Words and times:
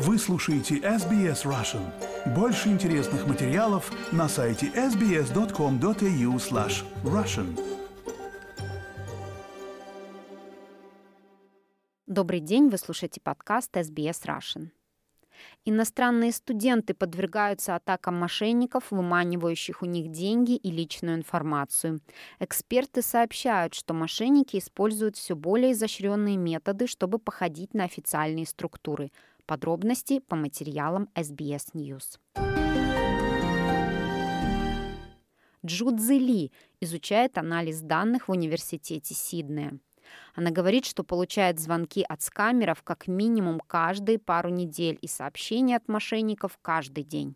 Вы 0.00 0.16
слушаете 0.16 0.76
SBS 0.76 1.44
Russian. 1.44 1.82
Больше 2.32 2.68
интересных 2.68 3.26
материалов 3.26 3.90
на 4.12 4.28
сайте 4.28 4.66
sbs.com.au 4.66 6.36
slash 6.36 6.84
russian. 7.02 7.60
Добрый 12.06 12.38
день, 12.38 12.68
вы 12.68 12.78
слушаете 12.78 13.20
подкаст 13.20 13.76
SBS 13.76 14.24
Russian. 14.24 14.68
Иностранные 15.64 16.30
студенты 16.30 16.94
подвергаются 16.94 17.74
атакам 17.74 18.14
мошенников, 18.14 18.92
выманивающих 18.92 19.82
у 19.82 19.86
них 19.86 20.12
деньги 20.12 20.54
и 20.54 20.70
личную 20.70 21.16
информацию. 21.16 21.98
Эксперты 22.38 23.02
сообщают, 23.02 23.74
что 23.74 23.94
мошенники 23.94 24.58
используют 24.58 25.16
все 25.16 25.34
более 25.34 25.72
изощренные 25.72 26.36
методы, 26.36 26.86
чтобы 26.86 27.18
походить 27.18 27.74
на 27.74 27.82
официальные 27.82 28.46
структуры– 28.46 29.10
Подробности 29.48 30.20
по 30.20 30.36
материалам 30.36 31.08
SBS 31.14 31.72
News. 31.74 32.18
Джудзи 35.64 36.18
Ли 36.18 36.52
изучает 36.82 37.38
анализ 37.38 37.80
данных 37.80 38.28
в 38.28 38.32
университете 38.32 39.14
Сиднея. 39.14 39.78
Она 40.34 40.50
говорит, 40.50 40.84
что 40.84 41.02
получает 41.02 41.58
звонки 41.60 42.04
от 42.06 42.20
скамеров 42.20 42.82
как 42.82 43.08
минимум 43.08 43.60
каждые 43.66 44.18
пару 44.18 44.50
недель 44.50 44.98
и 45.00 45.08
сообщения 45.08 45.76
от 45.76 45.88
мошенников 45.88 46.58
каждый 46.60 47.04
день. 47.04 47.34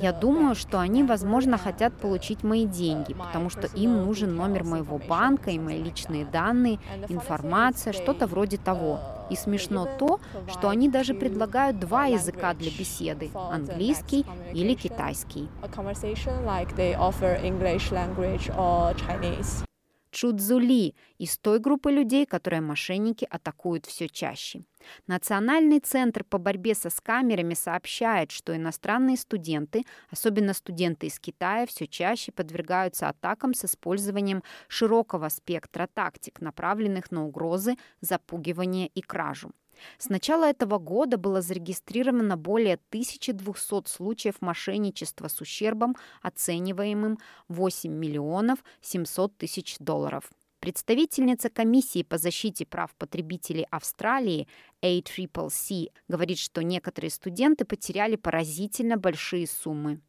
Я 0.00 0.12
думаю, 0.12 0.54
что 0.54 0.80
они, 0.80 1.04
возможно, 1.04 1.58
хотят 1.58 1.92
получить 1.94 2.42
мои 2.42 2.66
деньги, 2.66 3.14
потому 3.14 3.50
что 3.50 3.66
им 3.68 4.04
нужен 4.04 4.34
номер 4.36 4.64
моего 4.64 4.98
банка 4.98 5.50
и 5.50 5.58
мои 5.58 5.82
личные 5.82 6.24
данные, 6.24 6.78
информация, 7.08 7.92
что-то 7.92 8.26
вроде 8.26 8.56
того. 8.58 9.00
И 9.30 9.36
смешно 9.36 9.88
то, 9.98 10.20
что 10.48 10.68
они 10.68 10.88
даже 10.88 11.14
предлагают 11.14 11.78
два 11.78 12.06
языка 12.06 12.52
для 12.54 12.70
беседы– 12.70 13.30
английский 13.34 14.26
или 14.52 14.74
китайский. 14.74 15.48
Чудзули 20.12 20.94
из 21.16 21.38
той 21.38 21.58
группы 21.58 21.90
людей, 21.90 22.26
которые 22.26 22.60
мошенники 22.60 23.26
атакуют 23.30 23.86
все 23.86 24.08
чаще. 24.08 24.60
Национальный 25.06 25.80
центр 25.80 26.22
по 26.22 26.36
борьбе 26.36 26.74
со 26.74 26.90
скамерами 26.90 27.54
сообщает, 27.54 28.30
что 28.30 28.54
иностранные 28.54 29.16
студенты, 29.16 29.84
особенно 30.10 30.52
студенты 30.52 31.06
из 31.06 31.18
Китая, 31.18 31.66
все 31.66 31.86
чаще 31.86 32.30
подвергаются 32.30 33.08
атакам 33.08 33.54
с 33.54 33.64
использованием 33.64 34.42
широкого 34.68 35.30
спектра 35.30 35.88
тактик, 35.92 36.42
направленных 36.42 37.10
на 37.10 37.24
угрозы, 37.24 37.76
запугивание 38.02 38.88
и 38.88 39.00
кражу. 39.00 39.52
С 39.98 40.08
начала 40.08 40.44
этого 40.44 40.78
года 40.78 41.16
было 41.16 41.42
зарегистрировано 41.42 42.36
более 42.36 42.74
1200 42.90 43.88
случаев 43.88 44.40
мошенничества 44.40 45.28
с 45.28 45.40
ущербом, 45.40 45.96
оцениваемым 46.22 47.18
8 47.48 47.92
миллионов 47.92 48.64
700 48.80 49.36
тысяч 49.36 49.76
долларов. 49.78 50.30
Представительница 50.62 51.50
комиссии 51.50 52.04
по 52.04 52.18
защите 52.18 52.64
прав 52.64 52.94
потребителей 52.94 53.66
Австралии 53.72 54.46
ACCC 54.80 55.88
говорит, 56.06 56.38
что 56.38 56.62
некоторые 56.62 57.10
студенты 57.10 57.64
потеряли 57.64 58.14
поразительно 58.14 58.96
большие 58.96 59.48
суммы. 59.48 60.00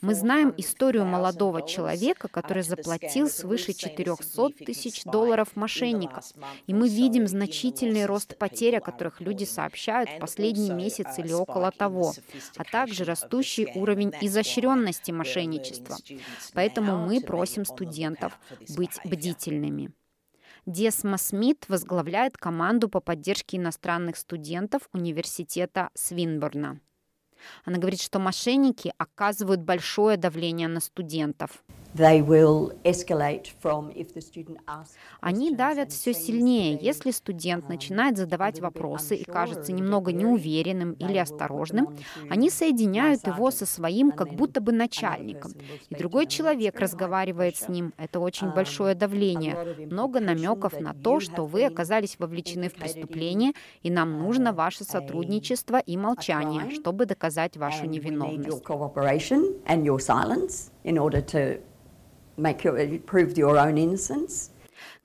Мы 0.00 0.14
знаем 0.14 0.54
историю 0.56 1.04
молодого 1.04 1.60
человека, 1.66 2.28
который 2.28 2.62
заплатил 2.62 3.28
свыше 3.28 3.74
400 3.74 4.64
тысяч 4.64 5.04
долларов 5.04 5.48
мошенникам. 5.56 6.22
И 6.66 6.72
мы 6.72 6.88
видим 6.88 7.26
значительный 7.26 8.06
рост 8.06 8.38
потерь, 8.38 8.78
о 8.78 8.80
которых 8.80 9.20
люди 9.20 9.44
сообщают 9.44 10.08
в 10.10 10.18
последний 10.18 10.70
месяц 10.70 11.18
или 11.18 11.32
около 11.32 11.70
того, 11.70 12.14
а 12.56 12.64
также 12.64 13.04
растущий 13.04 13.70
уровень 13.74 14.12
изощренности 14.22 15.10
мошенничества. 15.10 15.96
Поэтому 16.54 16.96
мы 16.96 17.20
просим 17.20 17.66
студентов 17.66 18.38
быть 18.70 18.98
бдительными. 19.04 19.92
Десма 20.66 21.16
Смит 21.16 21.66
возглавляет 21.68 22.36
команду 22.36 22.88
по 22.88 22.98
поддержке 22.98 23.56
иностранных 23.56 24.16
студентов 24.16 24.88
университета 24.92 25.90
Свинборна. 25.94 26.80
Она 27.64 27.78
говорит, 27.78 28.02
что 28.02 28.18
мошенники 28.18 28.92
оказывают 28.98 29.60
большое 29.60 30.16
давление 30.16 30.66
на 30.66 30.80
студентов. 30.80 31.62
Они 35.20 35.54
давят 35.54 35.92
все 35.92 36.12
сильнее, 36.12 36.78
если 36.80 37.10
студент 37.10 37.64
um, 37.64 37.68
начинает 37.68 38.16
задавать 38.16 38.60
вопросы 38.60 39.16
и 39.16 39.24
кажется 39.24 39.72
немного 39.72 40.12
неуверенным 40.12 40.92
или 40.92 41.18
осторожным, 41.18 41.96
они 42.28 42.50
соединяют 42.50 43.26
его 43.26 43.50
со 43.50 43.66
своим 43.66 44.10
как 44.10 44.34
будто 44.34 44.60
бы 44.60 44.72
начальником. 44.72 45.52
И 45.88 45.94
другой 45.94 46.26
человек 46.26 46.78
разговаривает 46.78 47.56
с 47.56 47.68
ним. 47.68 47.92
Это 47.96 48.20
очень 48.20 48.48
um, 48.48 48.54
большое 48.54 48.94
давление. 48.94 49.86
Много 49.90 50.20
намеков 50.20 50.78
на 50.80 50.92
то, 50.94 51.20
что 51.20 51.46
вы 51.46 51.64
оказались 51.64 52.18
вовлечены 52.18 52.68
в 52.68 52.74
преступление, 52.74 53.52
и 53.82 53.90
нам 53.90 54.18
нужно 54.18 54.52
ваше 54.52 54.84
сотрудничество 54.84 55.78
и 55.78 55.96
молчание, 55.96 56.70
чтобы 56.70 57.06
доказать 57.06 57.56
вашу 57.56 57.86
невиновность 57.86 58.62
make 62.36 62.64
your, 62.64 62.98
prove 63.00 63.36
your 63.36 63.58
own 63.58 63.76
innocence. 63.78 64.50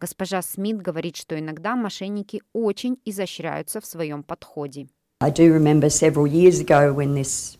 Госпожа 0.00 0.42
Смит 0.42 0.80
говорит, 0.82 1.16
что 1.16 1.38
иногда 1.38 1.76
мошенники 1.76 2.42
очень 2.52 2.98
изощряются 3.04 3.80
в 3.80 3.86
своем 3.86 4.22
подходе. 4.22 4.88
I 5.22 5.30
do 5.30 5.52
remember 5.52 5.90
several 5.90 6.26
years 6.26 6.60
ago 6.60 6.92
when 6.94 7.14
this 7.14 7.58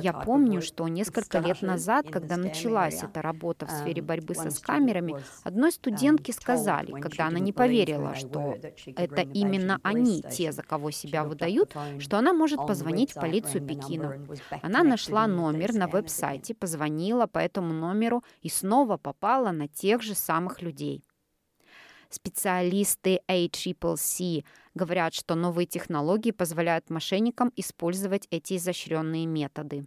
я 0.00 0.12
помню, 0.12 0.62
что 0.62 0.88
несколько 0.88 1.38
лет 1.38 1.62
назад, 1.62 2.06
когда 2.10 2.36
началась 2.36 3.02
эта 3.02 3.22
работа 3.22 3.66
в 3.66 3.70
сфере 3.70 4.02
um, 4.02 4.06
борьбы 4.06 4.34
со 4.34 4.50
скамерами, 4.50 5.16
одной 5.42 5.70
um, 5.70 5.74
студентке 5.74 6.32
сказали, 6.32 7.00
когда 7.00 7.26
она 7.26 7.38
не 7.38 7.52
поверила, 7.52 8.14
что 8.14 8.56
это 8.96 9.22
именно 9.22 9.78
они, 9.82 10.22
те, 10.22 10.52
за 10.52 10.62
кого 10.62 10.90
себя 10.90 11.24
выдают, 11.24 11.74
что 11.98 12.18
она 12.18 12.32
может 12.32 12.66
позвонить 12.66 13.12
в 13.12 13.14
полицию 13.14 13.66
Пекина. 13.66 14.18
Она 14.62 14.82
нашла 14.82 15.26
номер 15.26 15.72
на 15.74 15.88
веб-сайте, 15.88 16.54
позвонила 16.54 17.26
по 17.26 17.38
этому 17.38 17.72
номеру 17.72 18.24
и 18.40 18.48
снова 18.48 18.96
попала 18.96 19.50
на 19.50 19.68
тех 19.68 20.02
же 20.02 20.14
самых 20.14 20.62
людей. 20.62 21.04
Специалисты 22.12 23.22
ACCC 23.26 24.44
говорят, 24.74 25.14
что 25.14 25.34
новые 25.34 25.64
технологии 25.66 26.30
позволяют 26.30 26.90
мошенникам 26.90 27.50
использовать 27.56 28.26
эти 28.30 28.58
изощренные 28.58 29.24
методы. 29.24 29.86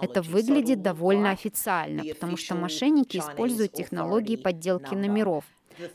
Это 0.00 0.22
выглядит 0.22 0.80
довольно 0.80 1.30
официально, 1.30 2.02
потому 2.14 2.38
что 2.38 2.54
мошенники 2.54 3.18
используют 3.18 3.74
технологии 3.74 4.36
подделки 4.36 4.94
номеров, 4.94 5.44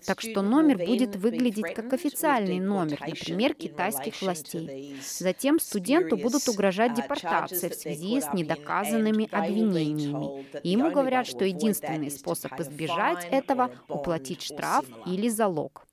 так 0.06 0.22
что 0.22 0.42
номер 0.42 0.78
будет 0.78 1.16
выглядеть 1.16 1.74
как 1.74 1.94
официальный 1.94 2.60
номер, 2.60 3.00
например, 3.02 3.54
китайских 3.54 4.22
властей. 4.22 4.96
Затем 5.02 5.60
студенту 5.60 6.18
будут 6.18 6.48
угрожать 6.48 6.94
депортацией 6.94 7.72
в 7.72 7.76
связи 7.76 8.22
с 8.22 8.34
недоказанными 8.34 9.28
обвинениями. 9.32 10.46
И 10.64 10.70
ему 10.70 10.92
говорят, 10.92 11.28
что 11.28 11.46
единственный 11.46 12.12
способ 12.12 12.60
избежать 12.60 13.28
этого– 13.32 13.72
уплатить 13.88 14.42
штраф 14.42 14.86
или 15.06 15.30
залог. 15.30 15.86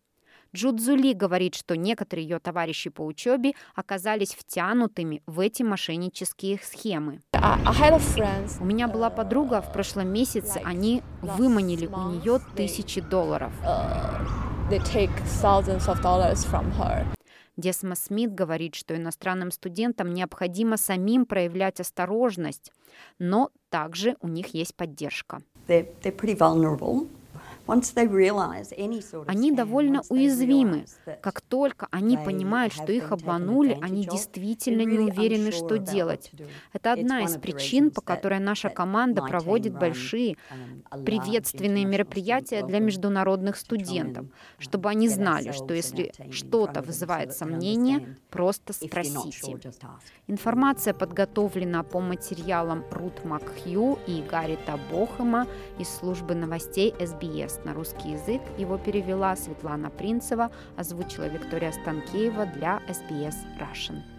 Джудзули 0.55 1.13
говорит, 1.13 1.55
что 1.55 1.77
некоторые 1.77 2.27
ее 2.27 2.39
товарищи 2.39 2.91
по 2.91 3.03
учебе 3.03 3.53
оказались 3.75 4.35
втянутыми 4.35 5.23
в 5.27 5.41
эти 5.41 5.63
мошеннические 5.63 6.59
схемы. 6.63 7.21
У 7.33 8.65
меня 8.65 8.89
была 8.89 9.11
подруга, 9.11 9.61
в 9.61 9.73
прошлом 9.73 10.09
месяце 10.09 10.61
они 10.65 11.03
выманили 11.23 11.87
у 11.87 12.11
нее 12.11 12.41
тысячи 12.57 13.01
долларов. 13.01 13.53
Десма 17.57 17.97
Смит 17.97 18.33
говорит, 18.35 18.77
что 18.77 18.97
иностранным 18.97 19.51
студентам 19.51 20.15
необходимо 20.15 20.77
самим 20.77 21.27
проявлять 21.27 21.81
осторожность, 21.81 22.73
но 23.19 23.51
также 23.69 24.17
у 24.21 24.29
них 24.29 24.55
есть 24.55 24.77
поддержка. 24.77 25.41
They're, 25.67 25.89
they're 26.03 26.13
Они 29.27 29.53
довольно 29.53 30.03
уязвимы. 30.09 30.87
Как 31.21 31.43
только 31.43 31.87
они 31.91 32.17
понимают, 32.17 32.73
что 32.73 32.93
их 32.93 33.13
обманули, 33.13 33.79
они 33.83 34.05
действительно 34.05 34.83
не 34.83 34.99
уверены, 34.99 35.53
что 35.53 35.77
делать. 35.77 36.33
Это 36.73 36.93
одна 36.93 37.23
из 37.23 37.37
причин, 37.37 37.91
по 37.91 38.01
которой 38.01 38.41
наша 38.41 38.71
команда 38.71 39.23
проводит 39.23 39.75
большие 39.75 40.37
приветственные 41.05 41.85
мероприятия 41.85 42.65
для 42.65 42.79
международных 42.79 43.57
студентов, 43.57 44.27
чтобы 44.59 44.89
они 44.89 45.09
знали, 45.09 45.53
что 45.53 45.75
если 45.75 46.13
что-то 46.31 46.81
вызывает 46.83 47.35
сомнения, 47.35 48.17
просто 48.31 48.73
спросите. 48.73 49.59
Информация 50.27 50.95
подготовлена 50.95 51.83
по 51.83 52.01
материалам 52.01 52.85
Рут 52.91 53.25
Макхью 53.25 53.99
и 54.07 54.23
Гаррита 54.23 54.79
Бохема 54.91 55.47
из 55.79 55.89
службы 55.89 56.35
новостей 56.35 56.95
СБС. 56.99 57.58
На 57.65 57.75
русский 57.75 58.13
язык 58.13 58.41
его 58.57 58.79
перевела 58.79 59.35
Светлана 59.37 59.91
Принцева, 59.91 60.51
озвучила 60.77 61.25
Виктория 61.29 61.73
Станкеева 61.73 62.47
для 62.47 62.81
SBS 62.89 63.37
Russian. 63.59 64.18